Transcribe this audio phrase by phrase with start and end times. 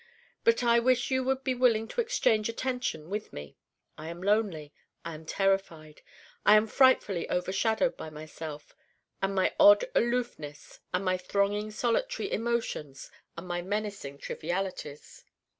[0.43, 3.55] But I wish you would be willing to exchange attention with me.
[3.99, 4.73] I am lonely.
[5.05, 6.01] I am terrified.
[6.43, 8.75] I am frightfully overshadowed by myself
[9.21, 15.23] and my odd aloofness and my thronging solitary emotions and my menacing trivialities.